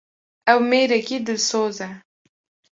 [0.51, 1.91] Ew mêrekî dilsoz e.